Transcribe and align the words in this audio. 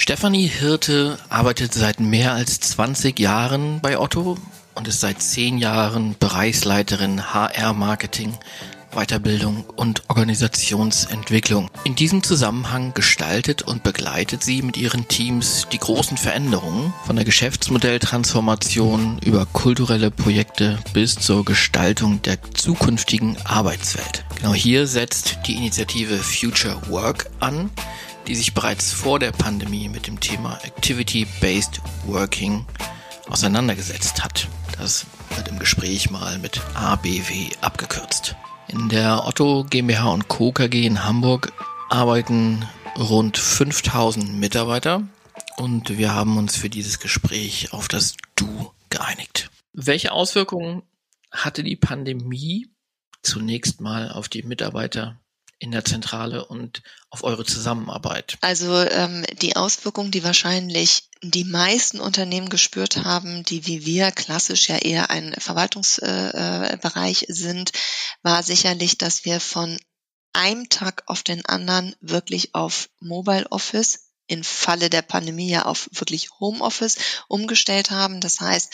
Stefanie 0.00 0.46
Hirte 0.46 1.18
arbeitet 1.28 1.74
seit 1.74 1.98
mehr 1.98 2.32
als 2.32 2.60
20 2.60 3.18
Jahren 3.18 3.80
bei 3.80 3.98
Otto 3.98 4.38
und 4.76 4.86
ist 4.86 5.00
seit 5.00 5.20
10 5.20 5.58
Jahren 5.58 6.14
Bereichsleiterin 6.20 7.34
HR 7.34 7.72
Marketing, 7.72 8.32
Weiterbildung 8.92 9.64
und 9.74 10.04
Organisationsentwicklung. 10.08 11.68
In 11.82 11.96
diesem 11.96 12.22
Zusammenhang 12.22 12.94
gestaltet 12.94 13.62
und 13.62 13.82
begleitet 13.82 14.44
sie 14.44 14.62
mit 14.62 14.76
ihren 14.76 15.08
Teams 15.08 15.66
die 15.72 15.78
großen 15.78 16.16
Veränderungen 16.16 16.94
von 17.04 17.16
der 17.16 17.24
Geschäftsmodelltransformation 17.24 19.18
über 19.24 19.46
kulturelle 19.46 20.12
Projekte 20.12 20.78
bis 20.92 21.16
zur 21.16 21.44
Gestaltung 21.44 22.22
der 22.22 22.38
zukünftigen 22.54 23.36
Arbeitswelt. 23.44 24.24
Genau 24.36 24.54
hier 24.54 24.86
setzt 24.86 25.38
die 25.48 25.56
Initiative 25.56 26.18
Future 26.18 26.88
Work 26.88 27.28
an, 27.40 27.70
die 28.28 28.34
sich 28.34 28.52
bereits 28.52 28.92
vor 28.92 29.18
der 29.18 29.32
Pandemie 29.32 29.88
mit 29.88 30.06
dem 30.06 30.20
Thema 30.20 30.58
Activity-Based 30.62 31.80
Working 32.04 32.66
auseinandergesetzt 33.30 34.22
hat. 34.22 34.48
Das 34.78 35.06
wird 35.34 35.48
im 35.48 35.58
Gespräch 35.58 36.10
mal 36.10 36.38
mit 36.38 36.60
ABW 36.74 37.48
abgekürzt. 37.62 38.36
In 38.68 38.90
der 38.90 39.26
Otto 39.26 39.64
GmbH 39.64 40.10
und 40.10 40.28
Co. 40.28 40.52
KG 40.52 40.84
in 40.84 41.04
Hamburg 41.04 41.54
arbeiten 41.88 42.66
rund 42.98 43.38
5000 43.38 44.34
Mitarbeiter 44.34 45.08
und 45.56 45.96
wir 45.96 46.12
haben 46.12 46.36
uns 46.36 46.54
für 46.54 46.68
dieses 46.68 47.00
Gespräch 47.00 47.72
auf 47.72 47.88
das 47.88 48.14
Du 48.36 48.70
geeinigt. 48.90 49.50
Welche 49.72 50.12
Auswirkungen 50.12 50.82
hatte 51.32 51.62
die 51.62 51.76
Pandemie 51.76 52.68
zunächst 53.22 53.80
mal 53.80 54.12
auf 54.12 54.28
die 54.28 54.42
Mitarbeiter 54.42 55.18
in 55.58 55.70
der 55.70 55.84
Zentrale 55.84 56.46
und 56.46 56.82
auf 57.10 57.24
eure 57.24 57.44
Zusammenarbeit? 57.44 58.38
Also 58.40 58.76
ähm, 58.78 59.24
die 59.42 59.56
Auswirkungen, 59.56 60.10
die 60.10 60.24
wahrscheinlich 60.24 61.08
die 61.22 61.44
meisten 61.44 62.00
Unternehmen 62.00 62.48
gespürt 62.48 63.04
haben, 63.04 63.42
die 63.44 63.66
wie 63.66 63.84
wir 63.84 64.12
klassisch 64.12 64.68
ja 64.68 64.76
eher 64.76 65.10
ein 65.10 65.34
Verwaltungsbereich 65.38 67.22
äh, 67.28 67.32
sind, 67.32 67.72
war 68.22 68.42
sicherlich, 68.42 68.98
dass 68.98 69.24
wir 69.24 69.40
von 69.40 69.78
einem 70.32 70.68
Tag 70.68 71.02
auf 71.06 71.22
den 71.22 71.44
anderen 71.46 71.96
wirklich 72.00 72.54
auf 72.54 72.88
Mobile 73.00 73.46
Office 73.50 74.07
im 74.28 74.44
Falle 74.44 74.90
der 74.90 75.02
Pandemie 75.02 75.50
ja 75.50 75.64
auf 75.64 75.88
wirklich 75.92 76.30
Homeoffice 76.38 76.96
umgestellt 77.28 77.90
haben. 77.90 78.20
Das 78.20 78.40
heißt, 78.40 78.72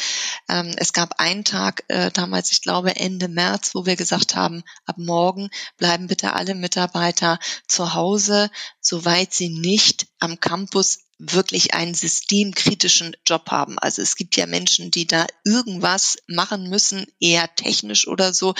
ähm, 0.48 0.74
es 0.76 0.92
gab 0.92 1.20
einen 1.20 1.44
Tag 1.44 1.84
äh, 1.88 2.10
damals, 2.10 2.52
ich 2.52 2.60
glaube 2.60 2.96
Ende 2.96 3.28
März, 3.28 3.74
wo 3.74 3.86
wir 3.86 3.96
gesagt 3.96 4.36
haben, 4.36 4.62
ab 4.84 4.98
morgen 4.98 5.48
bleiben 5.78 6.08
bitte 6.08 6.34
alle 6.34 6.54
Mitarbeiter 6.54 7.38
zu 7.66 7.94
Hause, 7.94 8.50
soweit 8.80 9.32
sie 9.32 9.48
nicht 9.48 10.06
am 10.18 10.40
Campus 10.40 10.98
wirklich 11.18 11.74
einen 11.74 11.94
systemkritischen 11.94 13.16
Job 13.26 13.50
haben. 13.50 13.78
Also 13.78 14.02
es 14.02 14.16
gibt 14.16 14.36
ja 14.36 14.46
Menschen, 14.46 14.90
die 14.90 15.06
da 15.06 15.26
irgendwas 15.44 16.18
machen 16.26 16.68
müssen, 16.68 17.06
eher 17.20 17.54
technisch 17.54 18.08
oder 18.08 18.34
so. 18.34 18.54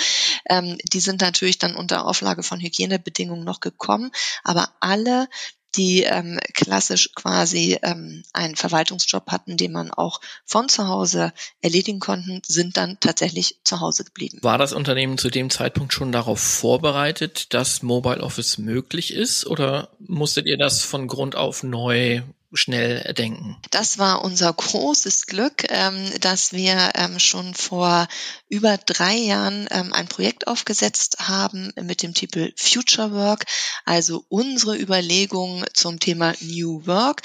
Ähm, 0.49 0.77
die 0.93 0.99
sind 0.99 1.21
natürlich 1.21 1.59
dann 1.59 1.75
unter 1.75 2.05
Auflage 2.05 2.43
von 2.43 2.59
Hygienebedingungen 2.59 3.43
noch 3.43 3.59
gekommen. 3.59 4.11
Aber 4.43 4.73
alle, 4.79 5.27
die 5.75 6.03
ähm, 6.03 6.39
klassisch 6.53 7.11
quasi 7.15 7.77
ähm, 7.81 8.23
einen 8.33 8.55
Verwaltungsjob 8.55 9.31
hatten, 9.31 9.57
den 9.57 9.71
man 9.71 9.91
auch 9.91 10.21
von 10.45 10.69
zu 10.69 10.87
Hause 10.87 11.33
erledigen 11.61 11.99
konnten, 11.99 12.41
sind 12.45 12.77
dann 12.77 12.97
tatsächlich 12.99 13.57
zu 13.63 13.79
Hause 13.79 14.03
geblieben. 14.03 14.39
War 14.41 14.57
das 14.57 14.73
Unternehmen 14.73 15.17
zu 15.17 15.29
dem 15.29 15.49
Zeitpunkt 15.49 15.93
schon 15.93 16.11
darauf 16.11 16.39
vorbereitet, 16.39 17.53
dass 17.53 17.83
Mobile 17.83 18.21
Office 18.21 18.57
möglich 18.57 19.13
ist 19.13 19.45
oder 19.45 19.89
musstet 19.99 20.45
ihr 20.45 20.57
das 20.57 20.83
von 20.83 21.07
Grund 21.07 21.35
auf 21.35 21.63
neu 21.63 22.21
schnell 22.53 23.13
denken. 23.13 23.57
Das 23.71 23.97
war 23.97 24.23
unser 24.23 24.51
großes 24.51 25.25
Glück, 25.25 25.65
ähm, 25.69 26.11
dass 26.21 26.53
wir 26.53 26.91
ähm, 26.95 27.19
schon 27.19 27.53
vor 27.53 28.07
über 28.47 28.77
drei 28.77 29.15
Jahren 29.15 29.67
ähm, 29.71 29.93
ein 29.93 30.07
Projekt 30.07 30.47
aufgesetzt 30.47 31.27
haben 31.27 31.73
mit 31.81 32.03
dem 32.03 32.13
Titel 32.13 32.53
Future 32.55 33.11
Work, 33.11 33.45
also 33.85 34.25
unsere 34.29 34.77
Überlegungen 34.77 35.65
zum 35.73 35.99
Thema 35.99 36.33
New 36.41 36.85
Work. 36.85 37.21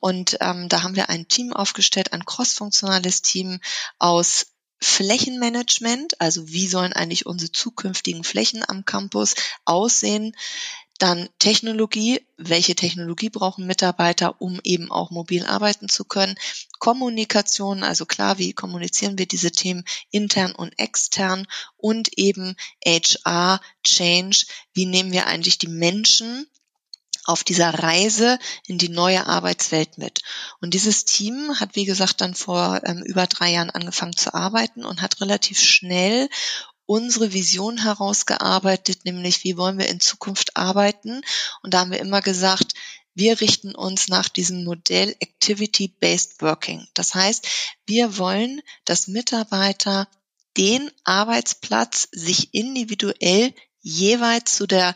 Und 0.00 0.36
da 0.38 0.82
haben 0.82 0.96
wir 0.96 1.08
ein 1.08 1.28
Team 1.28 1.52
aufgestellt, 1.52 2.12
ein 2.12 2.24
crossfunktionales 2.24 3.22
Team 3.22 3.60
aus 3.98 4.46
Flächenmanagement, 4.80 6.20
also 6.20 6.48
wie 6.48 6.68
sollen 6.68 6.92
eigentlich 6.92 7.26
unsere 7.26 7.50
zukünftigen 7.50 8.24
Flächen 8.24 8.62
am 8.66 8.84
Campus 8.84 9.34
aussehen, 9.64 10.36
dann 10.98 11.28
Technologie. 11.38 12.26
Welche 12.36 12.74
Technologie 12.74 13.30
brauchen 13.30 13.66
Mitarbeiter, 13.66 14.40
um 14.40 14.60
eben 14.64 14.90
auch 14.90 15.10
mobil 15.10 15.44
arbeiten 15.46 15.88
zu 15.88 16.04
können? 16.04 16.36
Kommunikation, 16.78 17.82
also 17.82 18.06
klar, 18.06 18.38
wie 18.38 18.52
kommunizieren 18.52 19.18
wir 19.18 19.26
diese 19.26 19.50
Themen 19.50 19.84
intern 20.10 20.52
und 20.52 20.78
extern? 20.78 21.46
Und 21.76 22.16
eben 22.18 22.56
HR, 22.84 23.60
Change. 23.82 24.46
Wie 24.72 24.86
nehmen 24.86 25.12
wir 25.12 25.26
eigentlich 25.26 25.58
die 25.58 25.68
Menschen 25.68 26.46
auf 27.26 27.42
dieser 27.42 27.70
Reise 27.74 28.38
in 28.66 28.78
die 28.78 28.88
neue 28.88 29.26
Arbeitswelt 29.26 29.98
mit. 29.98 30.20
Und 30.60 30.74
dieses 30.74 31.04
Team 31.04 31.58
hat, 31.58 31.74
wie 31.74 31.84
gesagt, 31.84 32.20
dann 32.20 32.34
vor 32.34 32.80
ähm, 32.84 33.02
über 33.02 33.26
drei 33.26 33.52
Jahren 33.52 33.70
angefangen 33.70 34.16
zu 34.16 34.32
arbeiten 34.32 34.84
und 34.84 35.02
hat 35.02 35.20
relativ 35.20 35.60
schnell 35.60 36.28
unsere 36.86 37.32
Vision 37.32 37.78
herausgearbeitet, 37.78 39.04
nämlich 39.04 39.44
wie 39.44 39.56
wollen 39.56 39.78
wir 39.78 39.88
in 39.88 40.00
Zukunft 40.00 40.56
arbeiten. 40.56 41.20
Und 41.62 41.74
da 41.74 41.80
haben 41.80 41.90
wir 41.90 42.00
immer 42.00 42.22
gesagt, 42.22 42.74
wir 43.14 43.40
richten 43.40 43.74
uns 43.74 44.08
nach 44.08 44.28
diesem 44.28 44.64
Modell 44.64 45.16
Activity-Based 45.20 46.42
Working. 46.42 46.86
Das 46.94 47.14
heißt, 47.14 47.48
wir 47.86 48.18
wollen, 48.18 48.60
dass 48.84 49.08
Mitarbeiter 49.08 50.08
den 50.56 50.90
Arbeitsplatz 51.04 52.08
sich 52.12 52.54
individuell 52.54 53.54
jeweils 53.80 54.54
zu 54.54 54.66
der 54.66 54.94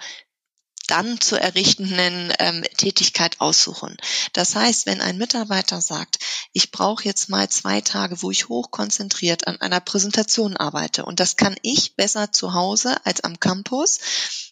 dann 0.91 1.21
zu 1.21 1.37
errichtenden 1.37 2.33
ähm, 2.39 2.62
Tätigkeit 2.77 3.41
aussuchen. 3.41 3.97
Das 4.33 4.56
heißt, 4.56 4.87
wenn 4.87 5.01
ein 5.01 5.19
Mitarbeiter 5.19 5.81
sagt, 5.81 6.19
ich 6.53 6.73
brauche 6.73 7.05
jetzt 7.05 7.28
mal 7.28 7.49
zwei 7.49 7.81
Tage, 7.81 8.23
wo 8.23 8.31
ich 8.31 8.49
hochkonzentriert 8.49 9.47
an 9.47 9.61
einer 9.61 9.81
Präsentation 9.81 10.56
arbeite 10.56 11.05
und 11.05 11.21
das 11.21 11.37
kann 11.37 11.56
ich 11.62 11.97
besser 11.97 12.33
zu 12.33 12.55
Hause 12.55 12.97
als 13.05 13.23
am 13.23 13.39
Campus, 13.39 14.01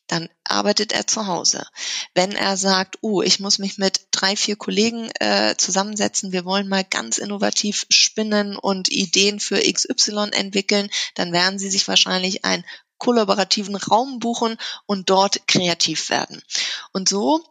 dann 0.06 0.28
arbeitet 0.44 0.92
er 0.92 1.06
zu 1.06 1.26
Hause. 1.26 1.66
Wenn 2.14 2.32
er 2.32 2.56
sagt, 2.56 2.98
oh, 3.02 3.20
ich 3.20 3.40
muss 3.40 3.58
mich 3.58 3.78
mit 3.78 4.06
drei, 4.10 4.36
vier 4.36 4.56
Kollegen 4.56 5.10
äh, 5.20 5.54
zusammensetzen, 5.56 6.32
wir 6.32 6.44
wollen 6.44 6.68
mal 6.68 6.84
ganz 6.84 7.18
innovativ 7.18 7.84
spinnen 7.90 8.56
und 8.56 8.88
Ideen 8.88 9.38
für 9.38 9.60
XY 9.60 10.30
entwickeln, 10.32 10.88
dann 11.14 11.32
werden 11.32 11.58
sie 11.58 11.70
sich 11.70 11.86
wahrscheinlich 11.88 12.44
ein 12.44 12.64
kollaborativen 12.98 13.76
Raum 13.76 14.18
buchen 14.18 14.58
und 14.86 15.10
dort 15.10 15.46
kreativ 15.46 16.10
werden. 16.10 16.42
Und 16.92 17.08
so 17.08 17.44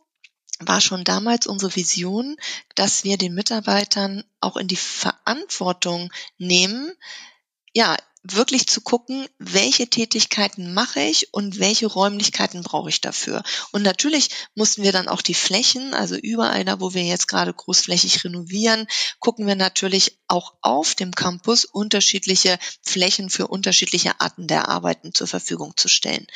war 0.59 0.81
schon 0.81 1.03
damals 1.03 1.47
unsere 1.47 1.75
Vision, 1.75 2.35
dass 2.75 3.03
wir 3.03 3.18
den 3.18 3.34
Mitarbeitern 3.34 4.24
auch 4.41 4.57
in 4.57 4.68
die 4.68 4.75
Verantwortung 4.75 6.12
nehmen, 6.38 6.91
ja, 7.74 7.96
wirklich 8.36 8.68
zu 8.68 8.82
gucken, 8.82 9.28
welche 9.38 9.88
Tätigkeiten 9.88 10.74
mache 10.74 11.02
ich 11.02 11.34
und 11.34 11.60
welche 11.60 11.88
Räumlichkeiten 11.88 12.62
brauche 12.62 12.90
ich 12.90 13.02
dafür. 13.02 13.44
Und 13.72 13.84
natürlich 13.84 14.30
mussten 14.56 14.84
wir 14.84 14.92
dann 14.92 15.08
auch 15.08 15.22
die 15.22 15.34
Flächen, 15.34 15.94
also 15.94 16.16
überall 16.16 16.66
da, 16.66 16.80
wo 16.80 16.94
wir 16.94 17.04
jetzt 17.04 17.28
gerade 17.28 17.54
großflächig 17.54 18.24
renovieren, 18.24 18.88
gucken 19.20 19.48
wir 19.48 19.56
natürlich 19.56 20.18
auch 20.28 20.54
auf 20.62 20.96
dem 20.96 21.12
Campus 21.12 21.66
unterschiedliche 21.66 22.60
Flächen 22.82 23.30
für 23.30 23.48
unterschiedliche 23.48 24.20
Arten 24.20 24.48
der 24.48 24.68
Arbeiten 24.68 25.14
zur 25.14 25.28
Verfügung 25.28 25.76
zu 25.78 25.88
stellen. 25.88 26.28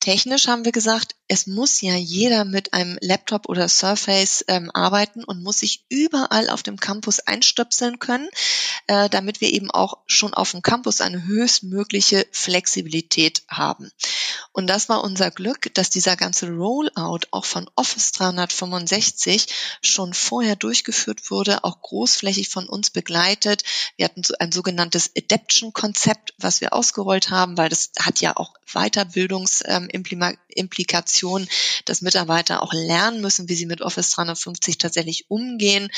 Technisch 0.00 0.48
haben 0.48 0.64
wir 0.64 0.72
gesagt, 0.72 1.14
es 1.28 1.46
muss 1.46 1.82
ja 1.82 1.94
jeder 1.94 2.46
mit 2.46 2.72
einem 2.72 2.96
Laptop 3.02 3.50
oder 3.50 3.68
Surface 3.68 4.42
ähm, 4.48 4.70
arbeiten 4.72 5.22
und 5.24 5.42
muss 5.42 5.58
sich 5.58 5.84
überall 5.90 6.48
auf 6.48 6.62
dem 6.62 6.80
Campus 6.80 7.20
einstöpseln 7.20 7.98
können, 7.98 8.28
äh, 8.86 9.10
damit 9.10 9.42
wir 9.42 9.52
eben 9.52 9.70
auch 9.70 9.98
schon 10.06 10.32
auf 10.32 10.52
dem 10.52 10.62
Campus 10.62 11.02
eine 11.02 11.24
höchstmögliche 11.24 12.26
Flexibilität 12.32 13.42
haben. 13.46 13.92
Und 14.52 14.68
das 14.68 14.88
war 14.88 15.04
unser 15.04 15.30
Glück, 15.30 15.72
dass 15.74 15.90
dieser 15.90 16.16
ganze 16.16 16.48
Rollout 16.48 17.20
auch 17.30 17.44
von 17.44 17.70
Office 17.76 18.12
365 18.12 19.46
schon 19.82 20.14
vorher 20.14 20.56
durchgeführt 20.56 21.30
wurde, 21.30 21.62
auch 21.62 21.82
großflächig 21.82 22.48
von 22.48 22.68
uns 22.68 22.88
begleitet. 22.88 23.64
Wir 23.96 24.06
hatten 24.06 24.24
so 24.24 24.34
ein 24.38 24.50
sogenanntes 24.50 25.10
Adaption-Konzept, 25.16 26.34
was 26.38 26.62
wir 26.62 26.72
ausgerollt 26.72 27.30
haben, 27.30 27.58
weil 27.58 27.68
das 27.68 27.90
hat 27.98 28.20
ja 28.20 28.36
auch 28.36 28.54
Weiterbildungs- 28.66 29.62
ähm, 29.66 29.89
Implikation, 29.90 31.48
dass 31.84 32.02
Mitarbeiter 32.02 32.62
auch 32.62 32.72
lernen 32.72 33.20
müssen, 33.20 33.48
wie 33.48 33.54
sie 33.54 33.66
mit 33.66 33.82
Office 33.82 34.10
350 34.10 34.78
tatsächlich 34.78 35.30
umgehen. 35.30 35.90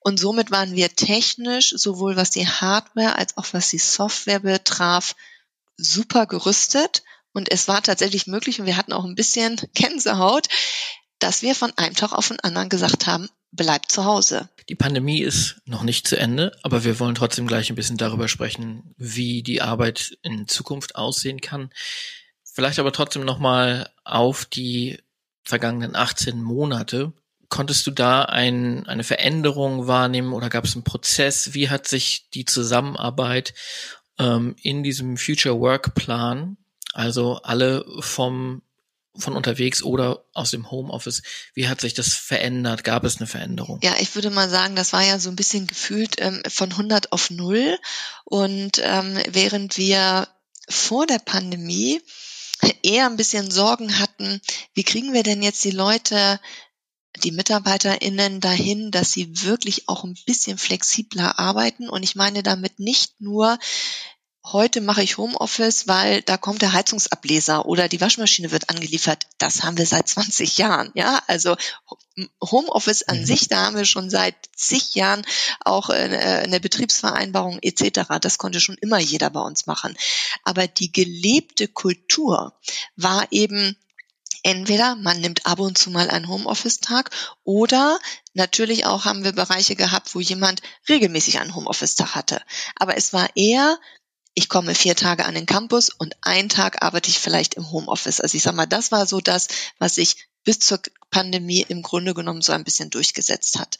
Und 0.00 0.18
somit 0.18 0.50
waren 0.50 0.74
wir 0.74 0.94
technisch, 0.94 1.74
sowohl 1.76 2.16
was 2.16 2.30
die 2.30 2.46
Hardware 2.46 3.16
als 3.16 3.36
auch 3.36 3.46
was 3.52 3.70
die 3.70 3.78
Software 3.78 4.40
betraf, 4.40 5.14
super 5.76 6.26
gerüstet. 6.26 7.02
Und 7.32 7.50
es 7.50 7.68
war 7.68 7.82
tatsächlich 7.82 8.26
möglich, 8.26 8.60
und 8.60 8.66
wir 8.66 8.76
hatten 8.76 8.92
auch 8.92 9.04
ein 9.04 9.14
bisschen 9.14 9.60
Gänsehaut, 9.74 10.48
dass 11.18 11.42
wir 11.42 11.54
von 11.54 11.72
einem 11.76 11.94
Tag 11.94 12.12
auf 12.12 12.28
den 12.28 12.40
anderen 12.40 12.68
gesagt 12.68 13.06
haben, 13.06 13.28
bleibt 13.50 13.90
zu 13.90 14.04
Hause. 14.04 14.48
Die 14.68 14.74
Pandemie 14.74 15.22
ist 15.22 15.56
noch 15.64 15.82
nicht 15.82 16.06
zu 16.06 16.18
Ende, 16.18 16.56
aber 16.62 16.84
wir 16.84 17.00
wollen 17.00 17.14
trotzdem 17.14 17.46
gleich 17.46 17.70
ein 17.70 17.76
bisschen 17.76 17.96
darüber 17.96 18.28
sprechen, 18.28 18.94
wie 18.96 19.42
die 19.42 19.62
Arbeit 19.62 20.18
in 20.22 20.46
Zukunft 20.46 20.96
aussehen 20.96 21.40
kann. 21.40 21.70
Vielleicht 22.58 22.80
aber 22.80 22.90
trotzdem 22.90 23.24
nochmal 23.24 23.88
auf 24.02 24.44
die 24.44 24.98
vergangenen 25.44 25.94
18 25.94 26.42
Monate. 26.42 27.12
Konntest 27.48 27.86
du 27.86 27.92
da 27.92 28.22
ein, 28.22 28.84
eine 28.88 29.04
Veränderung 29.04 29.86
wahrnehmen 29.86 30.32
oder 30.32 30.48
gab 30.48 30.64
es 30.64 30.74
einen 30.74 30.82
Prozess? 30.82 31.54
Wie 31.54 31.70
hat 31.70 31.86
sich 31.86 32.30
die 32.30 32.44
Zusammenarbeit 32.46 33.54
ähm, 34.18 34.56
in 34.60 34.82
diesem 34.82 35.18
Future 35.18 35.60
Work 35.60 35.94
Plan, 35.94 36.56
also 36.94 37.36
alle 37.44 37.84
vom 38.00 38.62
von 39.16 39.36
unterwegs 39.36 39.84
oder 39.84 40.24
aus 40.34 40.50
dem 40.50 40.68
Homeoffice. 40.68 41.22
Wie 41.54 41.68
hat 41.68 41.80
sich 41.80 41.94
das 41.94 42.14
verändert? 42.14 42.82
Gab 42.82 43.04
es 43.04 43.18
eine 43.18 43.28
Veränderung? 43.28 43.78
Ja, 43.84 43.94
ich 44.00 44.16
würde 44.16 44.30
mal 44.30 44.50
sagen, 44.50 44.74
das 44.74 44.92
war 44.92 45.04
ja 45.04 45.20
so 45.20 45.30
ein 45.30 45.36
bisschen 45.36 45.68
gefühlt 45.68 46.16
ähm, 46.18 46.42
von 46.48 46.72
100 46.72 47.12
auf 47.12 47.30
0. 47.30 47.78
Und 48.24 48.80
ähm, 48.82 49.16
während 49.28 49.76
wir 49.78 50.26
vor 50.68 51.06
der 51.06 51.20
Pandemie 51.20 52.00
eher 52.82 53.06
ein 53.06 53.16
bisschen 53.16 53.50
Sorgen 53.50 53.98
hatten, 53.98 54.40
wie 54.74 54.84
kriegen 54.84 55.12
wir 55.12 55.22
denn 55.22 55.42
jetzt 55.42 55.64
die 55.64 55.70
Leute 55.70 56.40
die 57.24 57.32
MitarbeiterInnen 57.32 58.40
dahin, 58.40 58.90
dass 58.90 59.12
sie 59.12 59.42
wirklich 59.42 59.88
auch 59.88 60.04
ein 60.04 60.16
bisschen 60.26 60.58
flexibler 60.58 61.38
arbeiten. 61.38 61.88
Und 61.88 62.02
ich 62.02 62.14
meine 62.14 62.42
damit 62.42 62.78
nicht 62.78 63.20
nur 63.20 63.58
heute 64.52 64.80
mache 64.80 65.02
ich 65.02 65.18
Homeoffice, 65.18 65.88
weil 65.88 66.22
da 66.22 66.36
kommt 66.36 66.62
der 66.62 66.72
Heizungsableser 66.72 67.66
oder 67.66 67.88
die 67.88 68.00
Waschmaschine 68.00 68.50
wird 68.50 68.70
angeliefert. 68.70 69.26
Das 69.38 69.62
haben 69.62 69.78
wir 69.78 69.86
seit 69.86 70.08
20 70.08 70.58
Jahren, 70.58 70.90
ja. 70.94 71.22
Also 71.26 71.56
Homeoffice 72.42 73.02
an 73.04 73.20
mhm. 73.20 73.26
sich, 73.26 73.48
da 73.48 73.66
haben 73.66 73.76
wir 73.76 73.84
schon 73.84 74.10
seit 74.10 74.34
zig 74.54 74.94
Jahren 74.94 75.24
auch 75.64 75.88
eine 75.90 76.60
Betriebsvereinbarung 76.60 77.58
etc. 77.62 78.18
Das 78.20 78.38
konnte 78.38 78.60
schon 78.60 78.76
immer 78.76 78.98
jeder 78.98 79.30
bei 79.30 79.40
uns 79.40 79.66
machen. 79.66 79.96
Aber 80.44 80.66
die 80.66 80.92
gelebte 80.92 81.68
Kultur 81.68 82.58
war 82.96 83.26
eben 83.30 83.76
Entweder 84.44 84.94
man 84.94 85.20
nimmt 85.20 85.46
ab 85.46 85.58
und 85.58 85.76
zu 85.76 85.90
mal 85.90 86.10
einen 86.10 86.28
Homeoffice-Tag 86.28 87.10
oder 87.42 87.98
natürlich 88.34 88.86
auch 88.86 89.04
haben 89.04 89.24
wir 89.24 89.32
Bereiche 89.32 89.74
gehabt, 89.74 90.14
wo 90.14 90.20
jemand 90.20 90.62
regelmäßig 90.88 91.40
einen 91.40 91.54
Homeoffice-Tag 91.54 92.14
hatte. 92.14 92.40
Aber 92.76 92.96
es 92.96 93.12
war 93.12 93.28
eher 93.34 93.78
ich 94.38 94.48
komme 94.48 94.76
vier 94.76 94.94
Tage 94.94 95.26
an 95.26 95.34
den 95.34 95.46
Campus 95.46 95.90
und 95.90 96.14
einen 96.20 96.48
Tag 96.48 96.84
arbeite 96.84 97.10
ich 97.10 97.18
vielleicht 97.18 97.54
im 97.54 97.72
Homeoffice. 97.72 98.20
Also 98.20 98.36
ich 98.36 98.44
sag 98.44 98.54
mal, 98.54 98.66
das 98.66 98.92
war 98.92 99.04
so 99.04 99.20
das, 99.20 99.48
was 99.80 99.96
sich 99.96 100.28
bis 100.44 100.60
zur 100.60 100.80
Pandemie 101.10 101.66
im 101.68 101.82
Grunde 101.82 102.14
genommen 102.14 102.40
so 102.40 102.52
ein 102.52 102.62
bisschen 102.62 102.88
durchgesetzt 102.88 103.58
hat. 103.58 103.78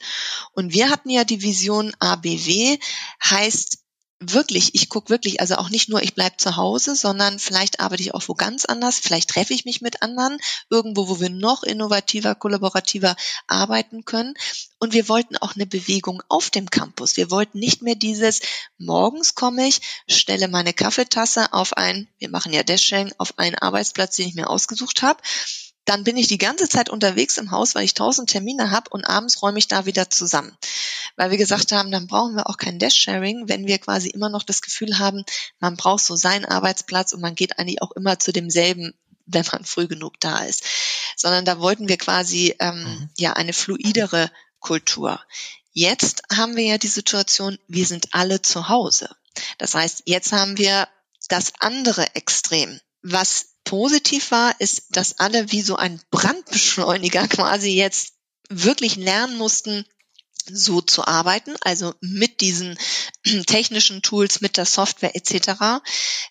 Und 0.51 0.73
wir 0.73 0.89
hatten 0.89 1.09
ja 1.09 1.23
die 1.23 1.41
Vision 1.41 1.93
ABW, 1.99 2.77
heißt 3.23 3.78
wirklich, 4.19 4.75
ich 4.75 4.89
gucke 4.89 5.09
wirklich, 5.09 5.39
also 5.39 5.55
auch 5.55 5.69
nicht 5.69 5.87
nur, 5.89 6.01
ich 6.03 6.13
bleib 6.13 6.39
zu 6.41 6.57
Hause, 6.57 6.95
sondern 6.95 7.39
vielleicht 7.39 7.79
arbeite 7.79 8.03
ich 8.03 8.13
auch 8.13 8.23
wo 8.27 8.33
ganz 8.33 8.65
anders, 8.65 8.99
vielleicht 8.99 9.29
treffe 9.29 9.53
ich 9.53 9.65
mich 9.65 9.81
mit 9.81 10.01
anderen, 10.01 10.37
irgendwo, 10.69 11.07
wo 11.07 11.19
wir 11.19 11.29
noch 11.29 11.63
innovativer, 11.63 12.35
kollaborativer 12.35 13.15
arbeiten 13.47 14.03
können. 14.03 14.33
Und 14.77 14.93
wir 14.93 15.07
wollten 15.07 15.37
auch 15.37 15.55
eine 15.55 15.65
Bewegung 15.65 16.21
auf 16.27 16.49
dem 16.49 16.69
Campus. 16.69 17.17
Wir 17.17 17.31
wollten 17.31 17.59
nicht 17.59 17.81
mehr 17.81 17.95
dieses, 17.95 18.41
morgens 18.77 19.35
komme 19.35 19.67
ich, 19.67 19.81
stelle 20.07 20.47
meine 20.47 20.73
Kaffeetasse 20.73 21.53
auf 21.53 21.77
ein, 21.77 22.07
wir 22.17 22.29
machen 22.29 22.53
ja 22.53 22.63
Dashing, 22.63 23.13
auf 23.17 23.39
einen 23.39 23.55
Arbeitsplatz, 23.55 24.17
den 24.17 24.27
ich 24.27 24.35
mir 24.35 24.49
ausgesucht 24.49 25.01
habe 25.01 25.21
dann 25.89 26.03
bin 26.03 26.17
ich 26.17 26.27
die 26.27 26.37
ganze 26.37 26.69
Zeit 26.69 26.89
unterwegs 26.89 27.37
im 27.37 27.49
Haus, 27.49 27.73
weil 27.73 27.83
ich 27.83 27.95
tausend 27.95 28.29
Termine 28.29 28.69
habe 28.69 28.91
und 28.91 29.05
abends 29.05 29.41
räume 29.41 29.57
ich 29.57 29.67
da 29.67 29.87
wieder 29.87 30.11
zusammen. 30.11 30.55
Weil 31.15 31.31
wir 31.31 31.39
gesagt 31.39 31.71
haben, 31.71 31.89
dann 31.89 32.05
brauchen 32.05 32.35
wir 32.35 32.47
auch 32.47 32.57
kein 32.57 32.77
Desk-Sharing, 32.77 33.49
wenn 33.49 33.65
wir 33.65 33.79
quasi 33.79 34.09
immer 34.09 34.29
noch 34.29 34.43
das 34.43 34.61
Gefühl 34.61 34.99
haben, 34.99 35.25
man 35.59 35.77
braucht 35.77 36.05
so 36.05 36.15
seinen 36.15 36.45
Arbeitsplatz 36.45 37.13
und 37.13 37.21
man 37.21 37.33
geht 37.33 37.57
eigentlich 37.57 37.81
auch 37.81 37.91
immer 37.93 38.19
zu 38.19 38.31
demselben 38.31 38.93
wenn 39.31 39.45
man 39.51 39.63
früh 39.63 39.87
genug 39.87 40.19
da 40.19 40.39
ist, 40.39 40.63
sondern 41.15 41.45
da 41.45 41.59
wollten 41.59 41.87
wir 41.87 41.97
quasi 41.97 42.55
ähm, 42.59 42.83
mhm. 42.83 43.09
ja 43.15 43.33
eine 43.33 43.53
fluidere 43.53 44.31
Kultur. 44.59 45.21
Jetzt 45.71 46.23
haben 46.35 46.55
wir 46.55 46.63
ja 46.63 46.77
die 46.79 46.87
Situation, 46.87 47.59
wir 47.67 47.85
sind 47.85 48.07
alle 48.11 48.41
zu 48.41 48.69
Hause. 48.69 49.07
Das 49.59 49.75
heißt, 49.75 50.03
jetzt 50.05 50.31
haben 50.31 50.57
wir 50.57 50.87
das 51.27 51.53
andere 51.59 52.15
Extrem. 52.15 52.79
Was 53.01 53.55
positiv 53.63 54.31
war, 54.31 54.59
ist, 54.59 54.83
dass 54.89 55.19
alle 55.19 55.51
wie 55.51 55.61
so 55.61 55.75
ein 55.75 56.01
Brandbeschleuniger 56.11 57.27
quasi 57.27 57.69
jetzt 57.69 58.13
wirklich 58.49 58.95
lernen 58.95 59.37
mussten, 59.37 59.85
so 60.51 60.81
zu 60.81 61.05
arbeiten, 61.05 61.55
also 61.61 61.93
mit 62.01 62.41
diesen 62.41 62.77
technischen 63.45 64.01
Tools, 64.01 64.41
mit 64.41 64.57
der 64.57 64.65
Software 64.65 65.15
etc. 65.15 65.83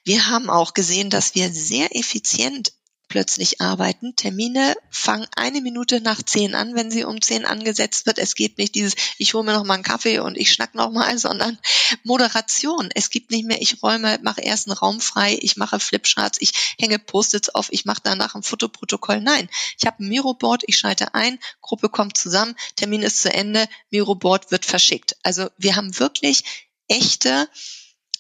Wir 0.05 0.27
haben 0.27 0.51
auch 0.51 0.75
gesehen, 0.75 1.11
dass 1.11 1.35
wir 1.35 1.53
sehr 1.53 1.95
effizient 1.95 2.73
plötzlich 3.09 3.61
arbeiten. 3.61 4.15
Termine 4.17 4.75
fangen 4.91 5.27
eine 5.35 5.61
Minute 5.61 6.01
nach 6.01 6.23
zehn 6.23 6.55
an, 6.55 6.75
wenn 6.75 6.91
sie 6.91 7.05
um 7.05 7.21
zehn 7.21 7.45
angesetzt 7.45 8.07
wird. 8.07 8.19
Es 8.19 8.35
geht 8.35 8.59
nicht 8.59 8.75
dieses, 8.75 8.95
ich 9.19 9.35
hole 9.35 9.45
mir 9.45 9.55
noch 9.55 9.65
mal 9.65 9.75
einen 9.75 9.83
Kaffee 9.83 10.21
und 10.21 10.37
ich 10.37 10.53
schnack 10.53 10.75
noch 10.75 10.91
mal, 10.91 11.19
sondern 11.19 11.59
Moderation. 12.05 12.91
Es 12.95 13.11
gibt 13.11 13.31
nicht 13.31 13.47
mehr, 13.47 13.61
ich 13.61 13.83
räume, 13.83 14.19
mache 14.23 14.43
erst 14.43 14.69
einen 14.69 14.77
Raum 14.77 15.01
frei, 15.01 15.39
ich 15.41 15.57
mache 15.57 15.81
Flipcharts, 15.81 16.39
ich 16.41 16.75
hänge 16.79 16.99
Post-its 16.99 17.49
auf, 17.51 17.69
ich 17.71 17.85
mache 17.85 18.01
danach 18.03 18.35
ein 18.35 18.43
Fotoprotokoll. 18.43 19.21
Nein, 19.21 19.49
ich 19.79 19.87
habe 19.87 20.05
ein 20.05 20.09
Miroboard, 20.09 20.63
ich 20.67 20.79
schalte 20.79 21.15
ein, 21.15 21.39
Gruppe 21.61 21.89
kommt 21.89 22.17
zusammen, 22.17 22.55
Termin 22.77 23.03
ist 23.03 23.23
zu 23.23 23.33
Ende, 23.33 23.69
Miroboard 23.91 24.51
wird 24.51 24.65
verschickt. 24.65 25.17
Also 25.23 25.49
wir 25.57 25.77
haben 25.77 25.99
wirklich 25.99 26.69
echte 26.89 27.49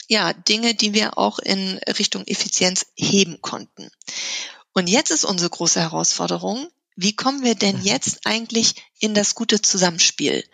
ja, 0.08 0.32
Dinge, 0.32 0.74
die 0.74 0.94
wir 0.94 1.18
auch 1.18 1.38
in 1.38 1.78
Richtung 1.86 2.26
Effizienz 2.26 2.86
heben 2.96 3.40
konnten. 3.42 3.90
Und 4.78 4.88
jetzt 4.88 5.10
ist 5.10 5.24
unsere 5.24 5.50
große 5.50 5.80
Herausforderung, 5.80 6.68
wie 6.94 7.16
kommen 7.16 7.42
wir 7.42 7.56
denn 7.56 7.82
jetzt 7.82 8.20
eigentlich 8.26 8.76
in 9.00 9.12
das 9.12 9.34
gute 9.34 9.60
Zusammenspiel? 9.60 10.44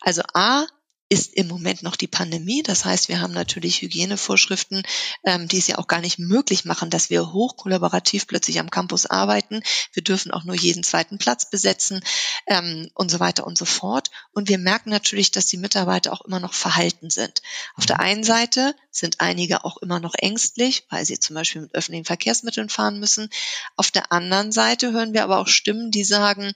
Also 0.00 0.22
A, 0.34 0.66
ist 1.12 1.34
im 1.34 1.46
Moment 1.46 1.82
noch 1.82 1.96
die 1.96 2.06
Pandemie. 2.06 2.62
Das 2.62 2.86
heißt, 2.86 3.10
wir 3.10 3.20
haben 3.20 3.34
natürlich 3.34 3.82
Hygienevorschriften, 3.82 4.82
ähm, 5.24 5.46
die 5.46 5.58
es 5.58 5.66
ja 5.66 5.76
auch 5.76 5.86
gar 5.86 6.00
nicht 6.00 6.18
möglich 6.18 6.64
machen, 6.64 6.88
dass 6.88 7.10
wir 7.10 7.34
hochkollaborativ 7.34 8.26
plötzlich 8.26 8.58
am 8.58 8.70
Campus 8.70 9.04
arbeiten. 9.04 9.62
Wir 9.92 10.02
dürfen 10.02 10.32
auch 10.32 10.44
nur 10.44 10.54
jeden 10.54 10.82
zweiten 10.82 11.18
Platz 11.18 11.50
besetzen 11.50 12.00
ähm, 12.46 12.90
und 12.94 13.10
so 13.10 13.20
weiter 13.20 13.46
und 13.46 13.58
so 13.58 13.66
fort. 13.66 14.10
Und 14.32 14.48
wir 14.48 14.56
merken 14.56 14.88
natürlich, 14.88 15.30
dass 15.30 15.44
die 15.44 15.58
Mitarbeiter 15.58 16.14
auch 16.14 16.22
immer 16.22 16.40
noch 16.40 16.54
verhalten 16.54 17.10
sind. 17.10 17.42
Auf 17.76 17.84
der 17.84 18.00
einen 18.00 18.24
Seite 18.24 18.74
sind 18.90 19.20
einige 19.20 19.66
auch 19.66 19.76
immer 19.76 20.00
noch 20.00 20.14
ängstlich, 20.16 20.86
weil 20.88 21.04
sie 21.04 21.20
zum 21.20 21.34
Beispiel 21.34 21.60
mit 21.60 21.74
öffentlichen 21.74 22.06
Verkehrsmitteln 22.06 22.70
fahren 22.70 22.98
müssen. 22.98 23.28
Auf 23.76 23.90
der 23.90 24.12
anderen 24.12 24.50
Seite 24.50 24.92
hören 24.92 25.12
wir 25.12 25.24
aber 25.24 25.40
auch 25.40 25.48
Stimmen, 25.48 25.90
die 25.90 26.04
sagen, 26.04 26.54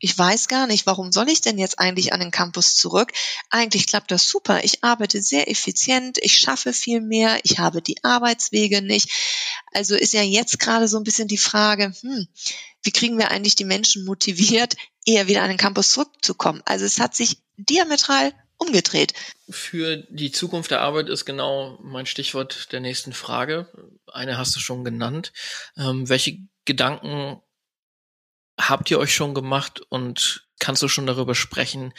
ich 0.00 0.16
weiß 0.16 0.48
gar 0.48 0.66
nicht, 0.66 0.86
warum 0.86 1.12
soll 1.12 1.28
ich 1.28 1.42
denn 1.42 1.58
jetzt 1.58 1.78
eigentlich 1.78 2.12
an 2.12 2.20
den 2.20 2.30
Campus 2.30 2.74
zurück? 2.74 3.12
Eigentlich 3.50 3.86
klappt 3.86 4.10
das 4.10 4.26
super. 4.26 4.64
Ich 4.64 4.82
arbeite 4.82 5.20
sehr 5.20 5.50
effizient, 5.50 6.18
ich 6.22 6.38
schaffe 6.38 6.72
viel 6.72 7.02
mehr, 7.02 7.38
ich 7.44 7.58
habe 7.58 7.82
die 7.82 8.02
Arbeitswege 8.02 8.80
nicht. 8.80 9.10
Also 9.72 9.94
ist 9.94 10.14
ja 10.14 10.22
jetzt 10.22 10.58
gerade 10.58 10.88
so 10.88 10.96
ein 10.96 11.04
bisschen 11.04 11.28
die 11.28 11.38
Frage, 11.38 11.92
hm, 12.00 12.26
wie 12.82 12.92
kriegen 12.92 13.18
wir 13.18 13.30
eigentlich 13.30 13.56
die 13.56 13.64
Menschen 13.64 14.06
motiviert, 14.06 14.74
eher 15.04 15.28
wieder 15.28 15.42
an 15.42 15.50
den 15.50 15.58
Campus 15.58 15.92
zurückzukommen? 15.92 16.62
Also 16.64 16.86
es 16.86 16.98
hat 16.98 17.14
sich 17.14 17.36
diametral 17.58 18.32
umgedreht. 18.56 19.12
Für 19.50 19.98
die 20.08 20.32
Zukunft 20.32 20.70
der 20.70 20.80
Arbeit 20.80 21.10
ist 21.10 21.26
genau 21.26 21.78
mein 21.82 22.06
Stichwort 22.06 22.72
der 22.72 22.80
nächsten 22.80 23.12
Frage. 23.12 23.68
Eine 24.06 24.38
hast 24.38 24.56
du 24.56 24.60
schon 24.60 24.82
genannt. 24.82 25.32
Ähm, 25.76 26.08
welche 26.08 26.38
Gedanken 26.64 27.40
habt 28.68 28.90
ihr 28.90 28.98
euch 28.98 29.14
schon 29.14 29.34
gemacht 29.34 29.80
und 29.88 30.46
kannst 30.58 30.82
du 30.82 30.88
schon 30.88 31.06
darüber 31.06 31.34
sprechen, 31.34 31.92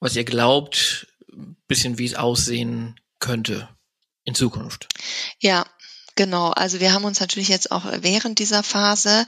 was 0.00 0.16
ihr 0.16 0.24
glaubt, 0.24 1.06
bisschen 1.66 1.98
wie 1.98 2.06
es 2.06 2.14
aussehen 2.14 2.98
könnte 3.18 3.68
in 4.24 4.34
Zukunft? 4.34 4.88
Ja, 5.38 5.66
genau. 6.16 6.50
Also 6.50 6.80
wir 6.80 6.92
haben 6.92 7.04
uns 7.04 7.20
natürlich 7.20 7.48
jetzt 7.48 7.70
auch 7.70 7.84
während 8.00 8.38
dieser 8.38 8.62
Phase 8.62 9.26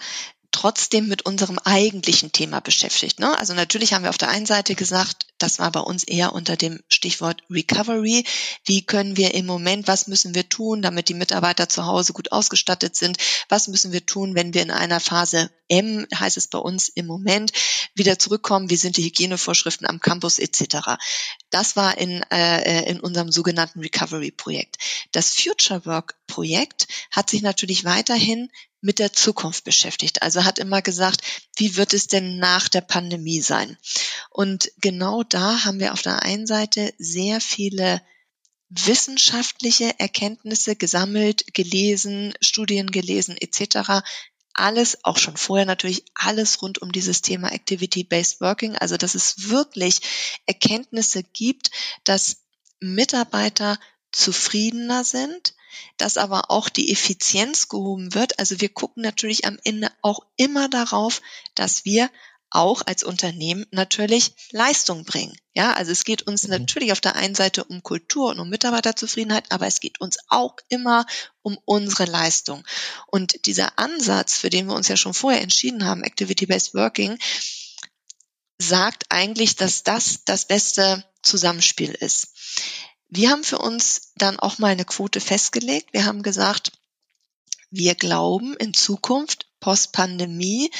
trotzdem 0.50 1.09
mit 1.09 1.25
unserem 1.25 1.59
eigentlichen 1.59 2.33
Thema 2.33 2.61
beschäftigt. 2.61 3.19
Ne? 3.19 3.37
Also 3.38 3.54
natürlich 3.54 3.95
haben 3.95 4.02
wir 4.02 4.11
auf 4.11 4.19
der 4.19 4.28
einen 4.28 4.47
Seite 4.47 4.75
gesagt, 4.75 5.26
das 5.43 5.59
war 5.59 5.73
bei 5.73 5.81
uns 5.81 6.05
eher 6.05 6.33
unter 6.33 6.57
dem 6.57 6.81
Stichwort 6.89 7.43
Recovery. 7.51 8.25
Wie 8.65 8.83
können 8.83 9.17
wir 9.17 9.35
im 9.35 9.47
Moment, 9.47 9.89
was 9.89 10.07
müssen 10.07 10.35
wir 10.35 10.49
tun, 10.49 10.83
damit 10.83 11.09
die 11.09 11.15
Mitarbeiter 11.15 11.69
zu 11.69 11.87
Hause 11.87 12.13
gut 12.13 12.31
ausgestattet 12.33 12.95
sind? 12.95 13.19
Was 13.49 13.69
müssen 13.69 13.93
wir 13.93 14.07
tun, 14.07 14.35
wenn 14.35 14.55
wir 14.55 14.63
in 14.63 14.71
einer 14.71 15.01
Phase 15.01 15.51
M, 15.69 16.07
heißt 16.15 16.37
es 16.37 16.47
bei 16.47 16.59
uns 16.59 16.89
im 16.89 17.07
Moment, 17.07 17.53
wieder 17.95 18.19
zurückkommen? 18.19 18.71
Wie 18.71 18.77
sind 18.77 18.97
die 18.97 19.05
Hygienevorschriften 19.05 19.87
am 19.87 20.01
Campus 20.01 20.39
etc.? 20.39 20.97
Das 21.51 21.77
war 21.77 21.99
in, 21.99 22.23
äh, 22.31 22.89
in 22.89 23.01
unserem 23.01 23.33
sogenannten 23.33 23.81
Recovery-Projekt. 23.81 24.79
Das 25.11 25.35
Future 25.35 25.85
Work-Projekt 25.87 26.87
hat 27.11 27.31
sich 27.31 27.43
natürlich 27.43 27.85
weiterhin 27.85 28.49
mit 28.83 28.99
der 28.99 29.12
Zukunft 29.12 29.65
beschäftigt. 29.65 30.23
Also 30.23 30.45
hat 30.45 30.59
immer 30.59 30.83
gesagt, 30.83 31.23
wie 31.57 31.77
wird 31.77 31.95
es 31.95 32.09
denn 32.09 32.39
nach 32.39 32.69
der 32.69 32.83
Pandemie 32.83 33.41
sein? 33.41 33.79
Und 34.29 34.71
genau 34.79 35.23
da 35.23 35.65
haben 35.65 35.81
wir 35.81 35.95
auf 35.95 36.03
der 36.03 36.23
einen 36.23 36.47
Seite 36.47 36.93
sehr 36.99 37.41
viele 37.41 38.03
wissenschaftliche 38.69 39.99
Erkenntnisse 39.99 40.77
gesammelt, 40.77 41.55
gelesen, 41.55 42.35
Studien 42.41 42.91
gelesen 42.91 43.37
etc. 43.39 44.03
Alles, 44.55 45.05
auch 45.05 45.19
schon 45.19 45.37
vorher 45.37 45.67
natürlich, 45.67 46.05
alles 46.15 46.61
rund 46.61 46.83
um 46.83 46.91
dieses 46.91 47.23
Thema 47.23 47.53
Activity-Based 47.53 48.41
Working. 48.41 48.77
Also, 48.77 48.97
dass 48.97 49.15
es 49.15 49.49
wirklich 49.51 50.01
Erkenntnisse 50.47 51.23
gibt, 51.23 51.71
dass 52.05 52.39
Mitarbeiter 52.81 53.79
zufriedener 54.11 55.05
sind, 55.05 55.55
dass 55.97 56.17
aber 56.17 56.50
auch 56.50 56.69
die 56.69 56.93
Effizienz 56.93 57.69
gehoben 57.69 58.14
wird. 58.14 58.38
Also 58.38 58.61
wir 58.61 58.69
gucken 58.69 59.02
natürlich 59.02 59.47
am 59.47 59.59
Ende 59.64 59.91
auch 60.02 60.21
immer 60.37 60.69
darauf, 60.69 61.21
dass 61.55 61.85
wir 61.85 62.11
auch 62.52 62.83
als 62.85 63.02
Unternehmen 63.02 63.67
natürlich 63.71 64.35
Leistung 64.50 65.05
bringen. 65.05 65.35
Ja, 65.55 65.73
also 65.73 65.91
es 65.91 66.05
geht 66.05 66.23
uns 66.23 66.45
mhm. 66.45 66.50
natürlich 66.50 66.93
auf 66.93 67.00
der 67.00 67.17
einen 67.17 67.35
Seite 67.35 67.64
um 67.64 67.83
Kultur 67.83 68.31
und 68.31 68.41
um 68.41 68.49
Mitarbeiterzufriedenheit, 68.50 69.50
aber 69.50 69.67
es 69.67 69.81
geht 69.81 70.00
uns 70.00 70.19
auch 70.29 70.57
immer 70.69 71.07
um 71.43 71.59
unsere 71.64 72.05
Leistung. 72.05 72.64
Und 73.07 73.47
dieser 73.47 73.79
Ansatz, 73.79 74.37
für 74.37 74.50
den 74.50 74.67
wir 74.67 74.75
uns 74.75 74.88
ja 74.88 74.97
schon 74.97 75.14
vorher 75.14 75.41
entschieden 75.41 75.85
haben, 75.85 76.05
Activity-Based 76.05 76.75
Working, 76.75 77.19
sagt 78.59 79.07
eigentlich, 79.09 79.57
dass 79.57 79.83
das 79.83 80.25
das 80.25 80.47
beste 80.47 81.05
Zusammenspiel 81.23 81.91
ist. 81.91 82.29
Wir 83.14 83.28
haben 83.28 83.45
für 83.45 83.59
uns 83.59 84.12
dann 84.16 84.38
auch 84.40 84.57
mal 84.57 84.69
eine 84.69 84.87
Quote 84.87 85.21
festgelegt. 85.21 85.92
Wir 85.92 86.07
haben 86.07 86.23
gesagt, 86.23 86.73
wir 87.71 87.95
glauben 87.95 88.57
in 88.57 88.73
Zukunft, 88.73 89.50
Post-Pandemie, 89.61 90.71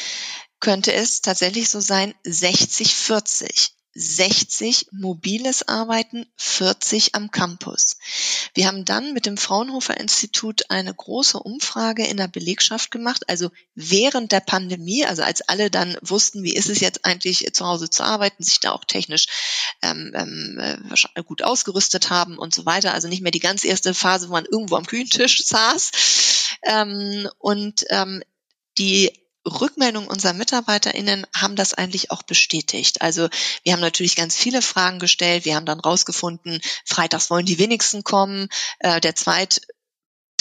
könnte 0.59 0.95
es 0.95 1.21
tatsächlich 1.21 1.69
so 1.69 1.81
sein, 1.81 2.15
60-40. 2.25 3.73
60 3.95 4.89
mobiles 4.93 5.69
Arbeiten, 5.69 6.27
40 6.37 7.15
am 7.15 7.31
Campus. 7.31 7.99
Wir 8.55 8.67
haben 8.67 8.85
dann 8.85 9.13
mit 9.13 9.27
dem 9.27 9.37
Fraunhofer 9.37 9.99
Institut 9.99 10.71
eine 10.71 10.95
große 10.95 11.39
Umfrage 11.39 12.07
in 12.07 12.17
der 12.17 12.29
Belegschaft 12.29 12.91
gemacht, 12.91 13.29
also 13.29 13.51
während 13.75 14.33
der 14.33 14.41
Pandemie, 14.41 15.05
also 15.05 15.23
als 15.23 15.43
alle 15.43 15.71
dann 15.71 15.97
wussten, 16.01 16.43
wie 16.43 16.55
ist 16.55 16.71
es 16.71 16.81
jetzt 16.81 17.05
eigentlich 17.05 17.53
zu 17.53 17.67
Hause 17.67 17.91
zu 17.91 18.03
arbeiten, 18.03 18.43
sich 18.43 18.61
da 18.61 18.73
auch 18.73 18.85
technisch 18.85 19.27
ähm, 19.83 20.13
ähm, 20.15 20.59
äh, 21.15 21.23
gut 21.23 21.43
ausgerüstet 21.43 22.09
haben 22.09 22.39
und 22.39 22.55
so 22.55 22.65
weiter. 22.65 22.95
Also 22.95 23.09
nicht 23.09 23.23
mehr 23.23 23.33
die 23.33 23.41
ganz 23.41 23.65
erste 23.65 23.93
Phase, 23.93 24.29
wo 24.29 24.33
man 24.33 24.47
irgendwo 24.47 24.77
am 24.77 24.87
Küchentisch 24.87 25.43
saß. 25.45 25.91
Ähm, 26.63 27.29
und 27.39 27.85
ähm, 27.91 28.23
die 28.79 29.22
Rückmeldungen 29.47 30.09
unserer 30.09 30.35
MitarbeiterInnen 30.35 31.27
haben 31.35 31.57
das 31.57 31.75
eigentlich 31.75 32.11
auch 32.11 32.23
bestätigt. 32.23 33.03
Also 33.03 33.29
wir 33.65 33.73
haben 33.73 33.81
natürlich 33.81 34.17
ganz 34.17 34.37
viele 34.37 34.63
Fragen 34.63 34.99
gestellt. 34.99 35.45
Wir 35.45 35.57
haben 35.57 35.67
dann 35.67 35.81
rausgefunden, 35.81 36.61
freitags 36.85 37.31
wollen 37.31 37.47
die 37.47 37.59
wenigsten 37.59 38.05
kommen. 38.05 38.49
Äh, 38.79 39.01
der 39.01 39.17
zweite 39.17 39.61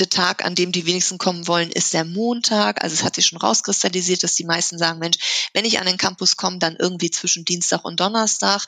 Tag, 0.10 0.46
an 0.46 0.55
dem 0.55 0.72
die 0.72 0.86
wenigsten 0.86 1.17
kommen 1.17 1.48
wollen, 1.48 1.72
ist 1.72 1.93
der 1.93 2.05
Montag. 2.05 2.84
Also 2.84 2.93
es 2.93 3.03
hat 3.03 3.15
sich 3.15 3.27
schon 3.27 3.39
rauskristallisiert, 3.39 4.24
dass 4.24 4.36
die 4.36 4.46
meisten 4.46 4.77
sagen, 4.77 5.00
Mensch, 5.00 5.50
wenn 5.53 5.65
ich 5.65 5.79
an 5.79 5.86
den 5.86 5.98
Campus 5.98 6.38
komme, 6.38 6.60
dann 6.60 6.75
irgendwie 6.75 7.12
zwischen 7.12 7.46
Dienstag 7.46 7.84
und 7.86 8.00
Donnerstag. 8.00 8.65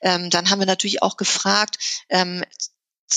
Ähm, 0.00 0.30
dann 0.30 0.50
haben 0.50 0.60
wir 0.60 0.66
natürlich 0.66 1.02
auch 1.02 1.16
gefragt, 1.16 1.78
ähm, 2.08 2.44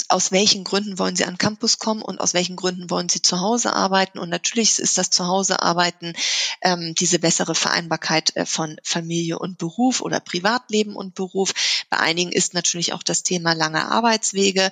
aus 0.09 0.31
welchen 0.31 0.63
Gründen 0.63 0.97
wollen 0.99 1.15
Sie 1.15 1.25
an 1.25 1.37
Campus 1.37 1.79
kommen 1.79 2.01
und 2.01 2.19
aus 2.19 2.33
welchen 2.33 2.55
Gründen 2.55 2.89
wollen 2.89 3.09
Sie 3.09 3.21
zu 3.21 3.39
Hause 3.39 3.73
arbeiten. 3.73 4.19
Und 4.19 4.29
natürlich 4.29 4.79
ist 4.79 4.97
das 4.97 5.09
Zuhause-Arbeiten 5.09 6.13
ähm, 6.61 6.95
diese 6.95 7.19
bessere 7.19 7.55
Vereinbarkeit 7.55 8.35
äh, 8.35 8.45
von 8.45 8.77
Familie 8.83 9.39
und 9.39 9.57
Beruf 9.57 10.01
oder 10.01 10.19
Privatleben 10.19 10.95
und 10.95 11.15
Beruf. 11.15 11.53
Bei 11.89 11.99
einigen 11.99 12.31
ist 12.31 12.53
natürlich 12.53 12.93
auch 12.93 13.03
das 13.03 13.23
Thema 13.23 13.53
lange 13.53 13.89
Arbeitswege. 13.89 14.71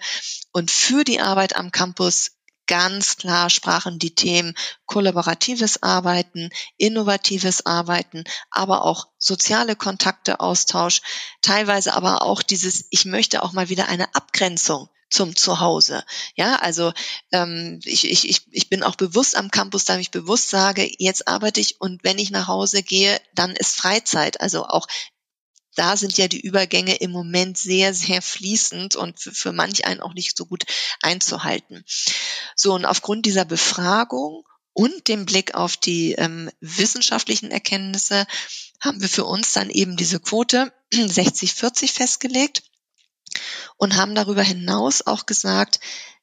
Und 0.52 0.72
für 0.72 1.04
die 1.04 1.22
Arbeit 1.22 1.56
am 1.56 1.72
Campus 1.72 2.32
ganz 2.68 3.18
klar 3.18 3.50
sprachen 3.50 4.00
die 4.00 4.16
Themen 4.16 4.56
kollaboratives 4.86 5.84
Arbeiten, 5.84 6.50
innovatives 6.78 7.66
Arbeiten, 7.66 8.24
aber 8.50 8.86
auch 8.86 9.08
soziale 9.18 9.76
Kontakte, 9.76 10.40
Austausch, 10.40 11.02
teilweise 11.42 11.94
aber 11.94 12.22
auch 12.22 12.42
dieses, 12.42 12.86
ich 12.90 13.04
möchte 13.04 13.44
auch 13.44 13.52
mal 13.52 13.68
wieder 13.68 13.90
eine 13.90 14.16
Abgrenzung 14.16 14.90
zum 15.12 15.36
Zuhause. 15.36 16.04
Ja, 16.36 16.56
also 16.56 16.94
ähm, 17.32 17.80
ich, 17.84 18.10
ich, 18.10 18.28
ich, 18.28 18.42
ich 18.50 18.70
bin 18.70 18.82
auch 18.82 18.96
bewusst 18.96 19.36
am 19.36 19.52
Campus, 19.52 19.86
da 19.86 19.98
ich 19.98 20.12
bewusst 20.12 20.50
sage, 20.50 20.90
jetzt 20.98 21.28
arbeite 21.28 21.60
ich 21.60 21.80
und 21.80 22.04
wenn 22.04 22.18
ich 22.18 22.32
nach 22.32 22.48
Hause 22.48 22.82
gehe, 22.82 23.20
dann 23.36 23.52
ist 23.52 23.76
Freizeit. 23.76 24.42
Also 24.42 24.66
auch 24.66 24.88
da 25.76 25.96
sind 25.96 26.18
ja 26.18 26.28
die 26.28 26.42
Übergänge 26.42 26.96
im 26.96 27.12
Moment 27.12 27.58
sehr, 27.58 27.94
sehr 27.94 28.22
fließend 28.22 28.96
und 28.96 29.20
für, 29.20 29.32
für 29.32 29.52
manch 29.52 29.86
einen 29.86 30.02
auch 30.02 30.14
nicht 30.14 30.36
so 30.36 30.46
gut 30.46 30.66
einzuhalten. 31.02 31.84
So, 32.56 32.74
und 32.74 32.86
aufgrund 32.86 33.26
dieser 33.26 33.46
Befragung 33.46 34.44
und 34.74 35.08
dem 35.08 35.26
Blick 35.26 35.54
auf 35.54 35.78
die 35.78 36.14
ähm, 36.14 36.50
wissenschaftlichen 36.60 37.52
Erkenntnisse 37.52 38.26
haben 38.80 39.02
wir 39.02 39.10
für 39.10 39.26
uns 39.26 39.54
dann 39.54 39.70
eben 39.70 39.98
diese 39.98 40.20
Quote 40.20 40.74
60-40 40.94 41.92
festgelegt 41.94 42.64
und 43.78 43.96
haben 43.96 44.16
darüber 44.16 44.44
hinaus 44.44 45.06
auch 45.06 45.26
gesagt, 45.26 45.80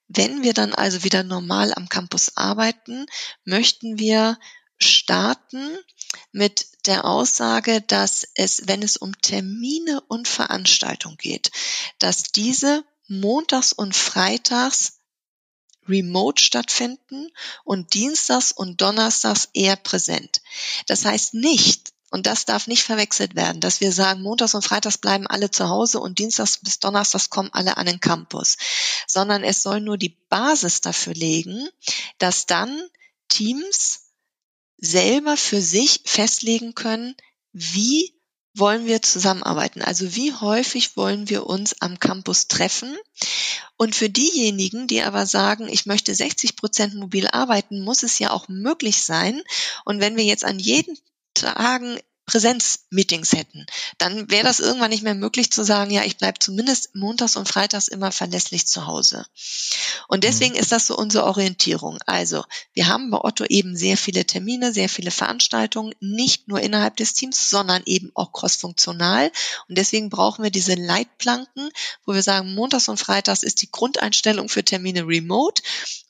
wenn 0.08 0.42
wir 0.42 0.54
dann 0.54 0.74
also 0.74 1.04
wieder 1.04 1.22
normal 1.22 1.74
am 1.74 1.88
Campus 1.88 2.36
arbeiten, 2.36 3.06
möchten 3.44 3.98
wir 3.98 4.38
starten 4.78 5.76
mit 6.32 6.66
der 6.86 7.04
Aussage, 7.04 7.82
dass 7.82 8.26
es, 8.34 8.62
wenn 8.66 8.82
es 8.82 8.96
um 8.96 9.12
Termine 9.20 10.00
und 10.08 10.26
Veranstaltungen 10.26 11.18
geht, 11.18 11.50
dass 11.98 12.24
diese 12.24 12.84
montags 13.06 13.72
und 13.72 13.94
freitags 13.94 15.00
remote 15.88 16.42
stattfinden 16.42 17.28
und 17.64 17.94
dienstags 17.94 18.52
und 18.52 18.80
donnerstags 18.80 19.48
eher 19.54 19.76
präsent. 19.76 20.42
Das 20.86 21.04
heißt 21.04 21.34
nicht, 21.34 21.92
und 22.10 22.26
das 22.26 22.44
darf 22.44 22.66
nicht 22.66 22.82
verwechselt 22.82 23.34
werden, 23.36 23.60
dass 23.60 23.80
wir 23.80 23.92
sagen, 23.92 24.22
montags 24.22 24.54
und 24.54 24.64
freitags 24.64 24.98
bleiben 24.98 25.26
alle 25.26 25.50
zu 25.50 25.68
Hause 25.68 26.00
und 26.00 26.18
dienstags 26.18 26.58
bis 26.58 26.78
donnerstags 26.78 27.30
kommen 27.30 27.50
alle 27.52 27.76
an 27.76 27.86
den 27.86 28.00
Campus, 28.00 28.56
sondern 29.06 29.44
es 29.44 29.62
soll 29.62 29.80
nur 29.80 29.98
die 29.98 30.16
Basis 30.28 30.80
dafür 30.80 31.14
legen, 31.14 31.68
dass 32.18 32.46
dann 32.46 32.80
Teams 33.28 34.00
selber 34.78 35.36
für 35.36 35.60
sich 35.60 36.02
festlegen 36.04 36.74
können, 36.74 37.14
wie 37.52 38.14
wollen 38.54 38.86
wir 38.86 39.02
zusammenarbeiten? 39.02 39.82
Also 39.82 40.16
wie 40.16 40.32
häufig 40.32 40.96
wollen 40.96 41.28
wir 41.28 41.46
uns 41.46 41.80
am 41.80 41.98
Campus 41.98 42.48
treffen? 42.48 42.96
Und 43.76 43.94
für 43.94 44.10
diejenigen, 44.10 44.88
die 44.88 45.02
aber 45.02 45.26
sagen, 45.26 45.68
ich 45.68 45.86
möchte 45.86 46.14
60 46.14 46.56
Prozent 46.56 46.94
mobil 46.94 47.28
arbeiten, 47.28 47.84
muss 47.84 48.02
es 48.02 48.18
ja 48.18 48.30
auch 48.30 48.48
möglich 48.48 49.02
sein. 49.02 49.42
Und 49.84 50.00
wenn 50.00 50.16
wir 50.16 50.24
jetzt 50.24 50.44
an 50.44 50.58
jeden 50.58 50.98
Tagen 51.40 51.98
Präsenzmeetings 52.28 53.32
hätten, 53.32 53.64
dann 53.96 54.30
wäre 54.30 54.44
das 54.44 54.60
irgendwann 54.60 54.90
nicht 54.90 55.02
mehr 55.02 55.14
möglich 55.14 55.50
zu 55.50 55.64
sagen, 55.64 55.90
ja, 55.90 56.04
ich 56.04 56.18
bleibe 56.18 56.38
zumindest 56.38 56.94
montags 56.94 57.36
und 57.36 57.48
freitags 57.48 57.88
immer 57.88 58.12
verlässlich 58.12 58.66
zu 58.66 58.86
Hause. 58.86 59.24
Und 60.08 60.24
deswegen 60.24 60.52
mhm. 60.52 60.60
ist 60.60 60.70
das 60.70 60.86
so 60.86 60.96
unsere 60.96 61.24
Orientierung. 61.24 61.98
Also, 62.04 62.44
wir 62.74 62.86
haben 62.86 63.10
bei 63.10 63.18
Otto 63.18 63.44
eben 63.44 63.76
sehr 63.76 63.96
viele 63.96 64.26
Termine, 64.26 64.74
sehr 64.74 64.90
viele 64.90 65.10
Veranstaltungen, 65.10 65.94
nicht 66.00 66.48
nur 66.48 66.60
innerhalb 66.60 66.96
des 66.96 67.14
Teams, 67.14 67.48
sondern 67.48 67.82
eben 67.86 68.12
auch 68.14 68.32
crossfunktional. 68.32 69.32
Und 69.68 69.78
deswegen 69.78 70.10
brauchen 70.10 70.42
wir 70.44 70.50
diese 70.50 70.74
Leitplanken, 70.74 71.70
wo 72.04 72.12
wir 72.12 72.22
sagen, 72.22 72.54
montags 72.54 72.88
und 72.88 73.00
freitags 73.00 73.42
ist 73.42 73.62
die 73.62 73.70
Grundeinstellung 73.70 74.50
für 74.50 74.62
Termine 74.62 75.06
remote 75.06 75.62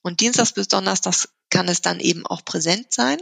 und 0.03 0.21
dienstags 0.21 0.53
bis 0.53 0.67
donnerstags 0.67 1.29
kann 1.51 1.69
es 1.69 1.81
dann 1.81 2.01
eben 2.01 2.27
auch 2.27 2.45
präsent 2.45 2.93
sein. 2.93 3.19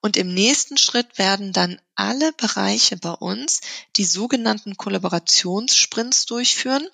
Und 0.00 0.16
im 0.16 0.32
nächsten 0.32 0.78
Schritt 0.78 1.18
werden 1.18 1.52
dann 1.52 1.80
alle 1.94 2.32
Bereiche 2.32 2.96
bei 2.96 3.12
uns 3.12 3.60
die 3.96 4.04
sogenannten 4.04 4.76
Kollaborationssprints 4.76 6.26
durchführen. 6.26 6.86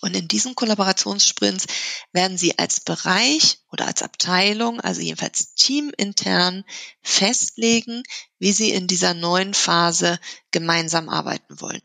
Und 0.00 0.16
in 0.16 0.28
diesen 0.28 0.54
Kollaborationssprints 0.54 1.66
werden 2.12 2.38
Sie 2.38 2.58
als 2.58 2.80
Bereich 2.80 3.58
oder 3.70 3.86
als 3.86 4.02
Abteilung, 4.02 4.80
also 4.80 5.02
jedenfalls 5.02 5.54
teamintern, 5.54 6.64
festlegen, 7.02 8.02
wie 8.38 8.52
Sie 8.52 8.70
in 8.70 8.86
dieser 8.86 9.12
neuen 9.12 9.52
Phase 9.52 10.18
gemeinsam 10.50 11.10
arbeiten 11.10 11.60
wollen. 11.60 11.82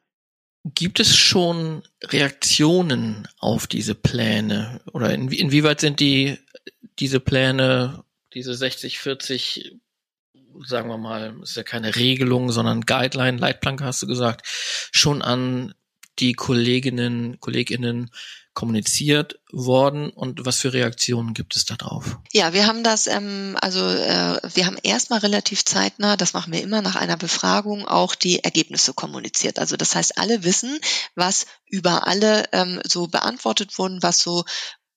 Gibt 0.64 1.00
es 1.00 1.16
schon 1.16 1.84
Reaktionen 2.02 3.28
auf 3.38 3.68
diese 3.68 3.94
Pläne 3.94 4.82
oder 4.94 5.14
inwie 5.14 5.38
inwieweit 5.38 5.82
sind 5.82 6.00
die 6.00 6.40
diese 6.98 7.20
Pläne, 7.20 8.04
diese 8.34 8.56
60, 8.56 9.00
40 9.00 9.76
sagen 10.66 10.90
wir 10.90 10.98
mal, 10.98 11.36
ist 11.42 11.56
ja 11.56 11.64
keine 11.64 11.96
Regelung, 11.96 12.52
sondern 12.52 12.82
Guideline, 12.82 13.38
Leitplanke 13.38 13.84
hast 13.84 14.02
du 14.02 14.08
gesagt, 14.08 14.48
schon 14.92 15.22
an 15.22 15.74
die 16.20 16.34
Kolleginnen, 16.34 17.40
Kolleginnen 17.40 18.10
kommuniziert 18.54 19.38
worden 19.52 20.10
und 20.10 20.46
was 20.46 20.60
für 20.60 20.72
Reaktionen 20.72 21.34
gibt 21.34 21.58
es 21.58 21.66
darauf? 21.66 22.18
Ja, 22.32 22.54
wir 22.54 22.68
haben 22.68 22.84
das, 22.84 23.06
ähm, 23.06 23.58
also 23.60 23.86
äh, 23.86 24.40
wir 24.54 24.66
haben 24.66 24.78
erstmal 24.82 25.20
relativ 25.20 25.66
zeitnah, 25.66 26.16
das 26.16 26.34
machen 26.34 26.54
wir 26.54 26.64
immer 26.64 26.82
nach 26.82 26.96
einer 26.96 27.18
Befragung, 27.18 27.86
auch 27.86 28.16
die 28.16 28.44
Ergebnisse 28.44 28.94
kommuniziert. 28.94 29.60
Also 29.60 29.76
das 29.76 29.94
heißt, 29.94 30.18
alle 30.18 30.46
wissen, 30.46 30.80
was 31.16 31.46
über 31.66 32.08
alle 32.08 32.46
ähm, 32.54 32.80
so 32.88 33.08
beantwortet 33.08 33.78
wurden, 33.78 34.02
was 34.02 34.22
so 34.22 34.46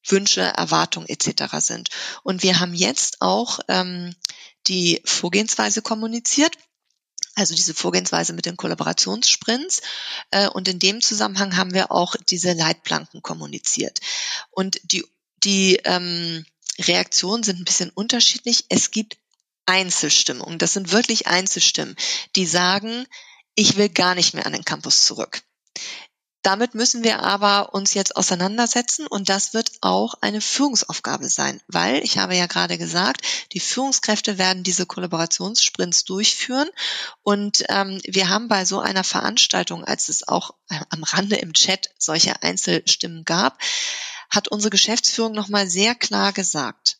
Wünsche, 0.06 0.40
Erwartungen 0.40 1.08
etc. 1.08 1.56
sind. 1.58 1.88
Und 2.22 2.42
wir 2.42 2.60
haben 2.60 2.74
jetzt 2.74 3.20
auch 3.20 3.58
ähm, 3.68 4.14
die 4.68 5.00
Vorgehensweise 5.04 5.82
kommuniziert 5.82 6.56
also 7.38 7.54
diese 7.54 7.72
Vorgehensweise 7.72 8.32
mit 8.32 8.46
den 8.46 8.56
Kollaborationssprints. 8.56 9.80
Äh, 10.32 10.48
und 10.48 10.66
in 10.66 10.80
dem 10.80 11.00
Zusammenhang 11.00 11.56
haben 11.56 11.72
wir 11.72 11.92
auch 11.92 12.16
diese 12.28 12.52
Leitplanken 12.52 13.22
kommuniziert. 13.22 14.00
Und 14.50 14.80
die, 14.82 15.04
die 15.44 15.76
ähm, 15.84 16.44
Reaktionen 16.80 17.44
sind 17.44 17.60
ein 17.60 17.64
bisschen 17.64 17.90
unterschiedlich. 17.90 18.64
Es 18.70 18.90
gibt 18.90 19.18
Einzelstimmen. 19.66 20.58
Das 20.58 20.72
sind 20.72 20.90
wirklich 20.90 21.28
Einzelstimmen, 21.28 21.94
die 22.34 22.46
sagen, 22.46 23.06
ich 23.54 23.76
will 23.76 23.88
gar 23.88 24.16
nicht 24.16 24.34
mehr 24.34 24.46
an 24.46 24.52
den 24.52 24.64
Campus 24.64 25.04
zurück. 25.04 25.42
Damit 26.42 26.74
müssen 26.74 27.02
wir 27.02 27.20
aber 27.20 27.74
uns 27.74 27.94
jetzt 27.94 28.14
auseinandersetzen 28.16 29.06
und 29.08 29.28
das 29.28 29.54
wird 29.54 29.72
auch 29.80 30.14
eine 30.20 30.40
Führungsaufgabe 30.40 31.28
sein, 31.28 31.60
weil 31.66 32.02
ich 32.04 32.18
habe 32.18 32.36
ja 32.36 32.46
gerade 32.46 32.78
gesagt, 32.78 33.22
die 33.52 33.60
Führungskräfte 33.60 34.38
werden 34.38 34.62
diese 34.62 34.86
Kollaborationssprints 34.86 36.04
durchführen 36.04 36.68
und 37.22 37.64
ähm, 37.68 38.00
wir 38.04 38.28
haben 38.28 38.46
bei 38.46 38.64
so 38.64 38.78
einer 38.78 39.04
Veranstaltung, 39.04 39.84
als 39.84 40.08
es 40.08 40.28
auch 40.28 40.54
äh, 40.68 40.80
am 40.90 41.02
Rande 41.02 41.36
im 41.36 41.52
Chat 41.54 41.90
solche 41.98 42.40
Einzelstimmen 42.42 43.24
gab, 43.24 43.60
hat 44.30 44.48
unsere 44.48 44.70
Geschäftsführung 44.70 45.32
nochmal 45.32 45.68
sehr 45.68 45.96
klar 45.96 46.32
gesagt, 46.32 46.98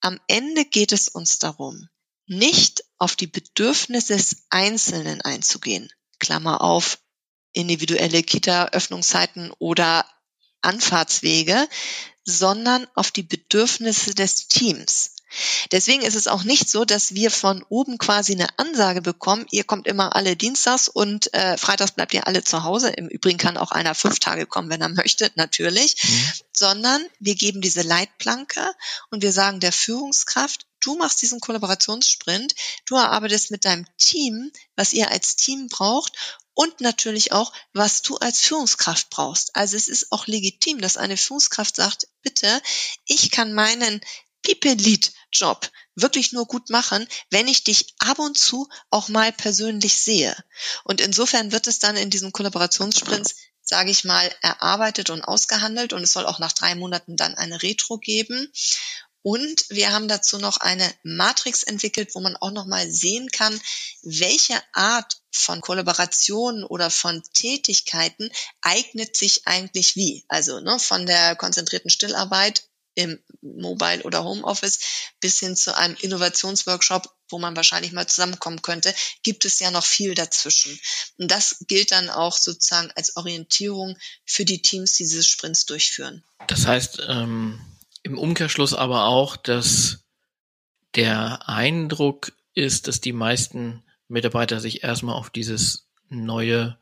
am 0.00 0.20
Ende 0.26 0.66
geht 0.66 0.92
es 0.92 1.08
uns 1.08 1.38
darum, 1.38 1.88
nicht 2.26 2.84
auf 2.98 3.16
die 3.16 3.26
Bedürfnisse 3.26 4.14
des 4.14 4.44
Einzelnen 4.50 5.22
einzugehen. 5.22 5.90
Klammer 6.18 6.60
auf, 6.60 6.98
individuelle 7.54 8.22
Kita-Öffnungszeiten 8.22 9.52
oder 9.58 10.04
Anfahrtswege, 10.60 11.68
sondern 12.24 12.86
auf 12.94 13.10
die 13.10 13.22
Bedürfnisse 13.22 14.14
des 14.14 14.48
Teams. 14.48 15.14
Deswegen 15.72 16.02
ist 16.02 16.14
es 16.14 16.28
auch 16.28 16.44
nicht 16.44 16.70
so, 16.70 16.84
dass 16.84 17.14
wir 17.14 17.30
von 17.30 17.64
oben 17.68 17.98
quasi 17.98 18.32
eine 18.32 18.46
Ansage 18.56 19.02
bekommen, 19.02 19.46
ihr 19.50 19.64
kommt 19.64 19.86
immer 19.86 20.14
alle 20.14 20.36
Dienstags 20.36 20.88
und 20.88 21.32
äh, 21.34 21.56
Freitags 21.56 21.92
bleibt 21.92 22.14
ihr 22.14 22.26
alle 22.26 22.44
zu 22.44 22.62
Hause. 22.62 22.90
Im 22.90 23.08
Übrigen 23.08 23.38
kann 23.38 23.56
auch 23.56 23.72
einer 23.72 23.94
fünf 23.94 24.20
Tage 24.20 24.46
kommen, 24.46 24.70
wenn 24.70 24.80
er 24.80 24.88
möchte, 24.88 25.32
natürlich. 25.34 25.96
Mhm. 26.02 26.32
Sondern 26.52 27.04
wir 27.18 27.34
geben 27.34 27.60
diese 27.60 27.82
Leitplanke 27.82 28.60
und 29.10 29.22
wir 29.22 29.32
sagen 29.32 29.58
der 29.58 29.72
Führungskraft, 29.72 30.66
du 30.80 30.96
machst 30.96 31.20
diesen 31.22 31.40
Kollaborationssprint, 31.40 32.54
du 32.86 32.94
erarbeitest 32.96 33.50
mit 33.50 33.64
deinem 33.64 33.86
Team, 33.96 34.52
was 34.76 34.92
ihr 34.92 35.10
als 35.10 35.34
Team 35.36 35.68
braucht 35.68 36.12
und 36.54 36.80
natürlich 36.80 37.32
auch, 37.32 37.52
was 37.72 38.02
du 38.02 38.16
als 38.16 38.40
Führungskraft 38.40 39.10
brauchst. 39.10 39.54
Also 39.56 39.76
es 39.76 39.88
ist 39.88 40.12
auch 40.12 40.26
legitim, 40.26 40.80
dass 40.80 40.96
eine 40.96 41.16
Führungskraft 41.16 41.76
sagt, 41.76 42.08
bitte, 42.22 42.62
ich 43.04 43.30
kann 43.30 43.52
meinen 43.52 44.00
People-Lead-Job 44.42 45.70
wirklich 45.96 46.32
nur 46.32 46.46
gut 46.46 46.70
machen, 46.70 47.06
wenn 47.30 47.48
ich 47.48 47.64
dich 47.64 47.94
ab 47.98 48.18
und 48.18 48.38
zu 48.38 48.68
auch 48.90 49.08
mal 49.08 49.32
persönlich 49.32 49.98
sehe. 49.98 50.36
Und 50.84 51.00
insofern 51.00 51.52
wird 51.52 51.66
es 51.66 51.78
dann 51.78 51.96
in 51.96 52.10
diesem 52.10 52.32
Kollaborationssprints 52.32 53.34
sage 53.66 53.90
ich 53.90 54.04
mal, 54.04 54.30
erarbeitet 54.42 55.10
und 55.10 55.22
ausgehandelt 55.22 55.94
und 55.94 56.02
es 56.02 56.12
soll 56.12 56.26
auch 56.26 56.38
nach 56.38 56.52
drei 56.52 56.74
Monaten 56.74 57.16
dann 57.16 57.34
eine 57.34 57.62
Retro 57.62 57.98
geben. 57.98 58.52
Und 59.24 59.64
wir 59.70 59.90
haben 59.90 60.06
dazu 60.06 60.36
noch 60.36 60.58
eine 60.58 60.86
Matrix 61.02 61.62
entwickelt, 61.62 62.14
wo 62.14 62.20
man 62.20 62.36
auch 62.36 62.50
nochmal 62.50 62.90
sehen 62.90 63.30
kann, 63.30 63.58
welche 64.02 64.62
Art 64.74 65.16
von 65.32 65.62
Kollaborationen 65.62 66.62
oder 66.62 66.90
von 66.90 67.22
Tätigkeiten 67.32 68.30
eignet 68.60 69.16
sich 69.16 69.46
eigentlich 69.46 69.96
wie. 69.96 70.26
Also 70.28 70.60
ne, 70.60 70.78
von 70.78 71.06
der 71.06 71.36
konzentrierten 71.36 71.88
Stillarbeit 71.88 72.68
im 72.96 73.18
Mobile 73.40 74.02
oder 74.02 74.24
Homeoffice 74.24 74.80
bis 75.20 75.40
hin 75.40 75.56
zu 75.56 75.74
einem 75.74 75.96
Innovationsworkshop, 76.02 77.10
wo 77.30 77.38
man 77.38 77.56
wahrscheinlich 77.56 77.92
mal 77.92 78.06
zusammenkommen 78.06 78.60
könnte, 78.60 78.94
gibt 79.22 79.46
es 79.46 79.58
ja 79.58 79.70
noch 79.70 79.86
viel 79.86 80.14
dazwischen. 80.14 80.78
Und 81.16 81.30
das 81.30 81.64
gilt 81.66 81.92
dann 81.92 82.10
auch 82.10 82.36
sozusagen 82.36 82.92
als 82.94 83.16
Orientierung 83.16 83.96
für 84.26 84.44
die 84.44 84.60
Teams, 84.60 84.92
die 84.92 85.04
diese 85.04 85.24
Sprints 85.24 85.64
durchführen. 85.64 86.22
Das 86.46 86.66
heißt, 86.66 87.00
ähm, 87.08 87.58
im 88.04 88.18
Umkehrschluss 88.18 88.74
aber 88.74 89.06
auch, 89.06 89.36
dass 89.36 90.04
der 90.94 91.48
Eindruck 91.48 92.32
ist, 92.52 92.86
dass 92.86 93.00
die 93.00 93.12
meisten 93.12 93.82
Mitarbeiter 94.06 94.60
sich 94.60 94.84
erstmal 94.84 95.16
auf 95.16 95.30
dieses 95.30 95.88
neue, 96.08 96.78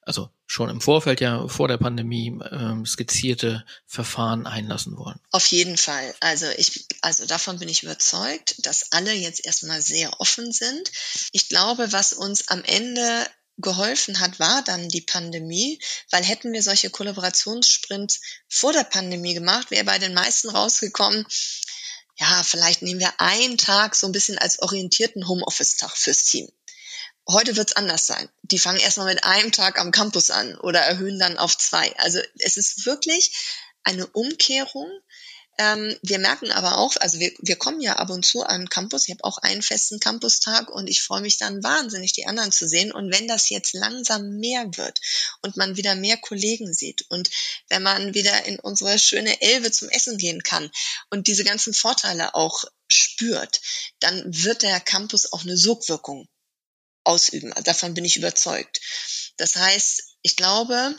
also 0.00 0.30
schon 0.46 0.70
im 0.70 0.80
Vorfeld 0.80 1.20
ja 1.20 1.46
vor 1.46 1.68
der 1.68 1.76
Pandemie 1.78 2.38
ähm, 2.50 2.84
skizzierte 2.84 3.64
Verfahren 3.86 4.46
einlassen 4.46 4.96
wollen. 4.96 5.20
Auf 5.30 5.46
jeden 5.46 5.76
Fall. 5.76 6.14
Also 6.20 6.46
ich, 6.56 6.86
also 7.02 7.26
davon 7.26 7.58
bin 7.58 7.68
ich 7.68 7.82
überzeugt, 7.84 8.66
dass 8.66 8.92
alle 8.92 9.12
jetzt 9.12 9.44
erstmal 9.44 9.80
sehr 9.80 10.20
offen 10.20 10.52
sind. 10.52 10.90
Ich 11.32 11.48
glaube, 11.48 11.92
was 11.92 12.12
uns 12.12 12.48
am 12.48 12.64
Ende 12.64 13.26
geholfen 13.58 14.20
hat, 14.20 14.38
war 14.38 14.62
dann 14.62 14.88
die 14.88 15.02
Pandemie, 15.02 15.80
weil 16.10 16.24
hätten 16.24 16.52
wir 16.52 16.62
solche 16.62 16.90
Kollaborationssprints 16.90 18.20
vor 18.48 18.72
der 18.72 18.84
Pandemie 18.84 19.34
gemacht, 19.34 19.70
wäre 19.70 19.84
bei 19.84 19.98
den 19.98 20.14
meisten 20.14 20.48
rausgekommen, 20.48 21.26
ja, 22.16 22.42
vielleicht 22.42 22.82
nehmen 22.82 23.00
wir 23.00 23.20
einen 23.20 23.58
Tag 23.58 23.94
so 23.94 24.06
ein 24.06 24.12
bisschen 24.12 24.38
als 24.38 24.60
orientierten 24.60 25.26
Homeoffice-Tag 25.26 25.96
fürs 25.96 26.24
Team. 26.24 26.48
Heute 27.28 27.56
wird's 27.56 27.74
anders 27.74 28.06
sein. 28.06 28.28
Die 28.42 28.58
fangen 28.58 28.80
erstmal 28.80 29.14
mit 29.14 29.24
einem 29.24 29.52
Tag 29.52 29.78
am 29.78 29.92
Campus 29.92 30.30
an 30.30 30.56
oder 30.58 30.80
erhöhen 30.80 31.18
dann 31.18 31.38
auf 31.38 31.56
zwei. 31.56 31.96
Also 31.98 32.20
es 32.38 32.56
ist 32.56 32.84
wirklich 32.84 33.32
eine 33.84 34.06
Umkehrung 34.06 34.90
ähm, 35.58 35.94
wir 36.02 36.18
merken 36.18 36.50
aber 36.50 36.78
auch, 36.78 36.96
also 36.96 37.18
wir, 37.18 37.30
wir 37.40 37.56
kommen 37.56 37.80
ja 37.80 37.96
ab 37.96 38.08
und 38.10 38.24
zu 38.24 38.42
an 38.42 38.68
Campus. 38.70 39.06
Ich 39.06 39.10
habe 39.10 39.24
auch 39.24 39.38
einen 39.38 39.62
festen 39.62 40.00
Campustag 40.00 40.70
und 40.70 40.88
ich 40.88 41.02
freue 41.02 41.20
mich 41.20 41.36
dann 41.36 41.62
wahnsinnig, 41.62 42.12
die 42.14 42.26
anderen 42.26 42.52
zu 42.52 42.66
sehen. 42.66 42.90
Und 42.90 43.12
wenn 43.12 43.28
das 43.28 43.50
jetzt 43.50 43.74
langsam 43.74 44.38
mehr 44.38 44.66
wird 44.76 45.00
und 45.42 45.56
man 45.56 45.76
wieder 45.76 45.94
mehr 45.94 46.16
Kollegen 46.16 46.72
sieht 46.72 47.04
und 47.10 47.30
wenn 47.68 47.82
man 47.82 48.14
wieder 48.14 48.46
in 48.46 48.58
unsere 48.60 48.98
schöne 48.98 49.42
Elbe 49.42 49.70
zum 49.70 49.90
Essen 49.90 50.16
gehen 50.16 50.42
kann 50.42 50.70
und 51.10 51.26
diese 51.26 51.44
ganzen 51.44 51.74
Vorteile 51.74 52.34
auch 52.34 52.64
spürt, 52.90 53.60
dann 54.00 54.22
wird 54.26 54.62
der 54.62 54.80
Campus 54.80 55.32
auch 55.32 55.42
eine 55.42 55.56
Sogwirkung 55.56 56.28
ausüben. 57.04 57.52
Davon 57.64 57.94
bin 57.94 58.04
ich 58.04 58.16
überzeugt. 58.16 58.80
Das 59.36 59.56
heißt, 59.56 60.16
ich 60.22 60.36
glaube, 60.36 60.94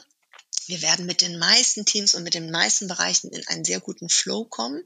wir 0.68 0.82
werden 0.82 1.06
mit 1.06 1.22
den 1.22 1.38
meisten 1.38 1.86
Teams 1.86 2.16
und 2.16 2.24
mit 2.24 2.34
den 2.34 2.52
meisten 2.52 2.88
Bereichen 2.88 3.30
in 3.32 3.48
einen 3.48 3.66
sehr 3.66 3.80
guten 3.80 4.10
Flow 4.10 4.46
kommen 4.46 4.84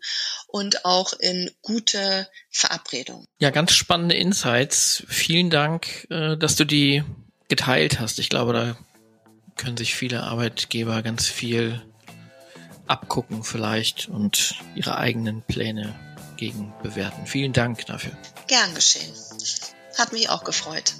und 0.47 0.85
auch 0.85 1.13
in 1.13 1.51
gute 1.61 2.27
Verabredungen. 2.49 3.25
Ja, 3.39 3.49
ganz 3.49 3.73
spannende 3.73 4.15
Insights. 4.15 5.03
Vielen 5.07 5.49
Dank, 5.49 6.07
äh, 6.09 6.37
dass 6.37 6.55
du 6.55 6.65
die 6.65 7.03
geteilt 7.47 7.99
hast. 7.99 8.19
Ich 8.19 8.29
glaube, 8.29 8.53
da 8.53 8.77
können 9.55 9.77
sich 9.77 9.95
viele 9.95 10.23
Arbeitgeber 10.23 11.01
ganz 11.01 11.27
viel 11.27 11.81
abgucken 12.87 13.43
vielleicht 13.43 14.07
und 14.07 14.55
ihre 14.75 14.97
eigenen 14.97 15.41
Pläne 15.41 15.93
gegen 16.37 16.73
bewerten. 16.83 17.25
Vielen 17.25 17.53
Dank 17.53 17.85
dafür. 17.85 18.11
Gern 18.47 18.73
geschehen. 18.75 19.11
Hat 19.97 20.13
mich 20.13 20.29
auch 20.29 20.43
gefreut. 20.43 20.93